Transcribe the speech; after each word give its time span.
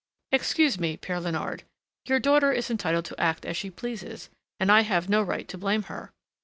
"Excuse 0.31 0.79
me, 0.79 0.97
Père 0.97 1.21
Léonard, 1.21 1.61
your 2.05 2.19
daughter 2.19 2.51
is 2.51 2.71
entitled 2.71 3.05
to 3.05 3.19
act 3.21 3.45
as 3.45 3.55
she 3.55 3.69
pleases, 3.69 4.31
and 4.59 4.71
I 4.71 4.81
have 4.81 5.09
no 5.09 5.21
right 5.21 5.47
to 5.49 5.59
blame 5.59 5.83
her. 5.83 6.11